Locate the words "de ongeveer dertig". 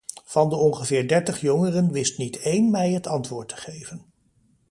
0.49-1.41